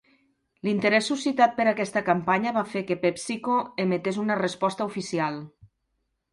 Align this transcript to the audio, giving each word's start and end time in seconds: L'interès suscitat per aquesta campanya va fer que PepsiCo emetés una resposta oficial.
L'interès 0.67 1.09
suscitat 1.11 1.53
per 1.59 1.65
aquesta 1.73 2.03
campanya 2.07 2.55
va 2.57 2.65
fer 2.73 2.83
que 2.89 2.99
PepsiCo 3.05 3.61
emetés 3.87 4.21
una 4.27 4.41
resposta 4.43 4.93
oficial. 4.93 5.43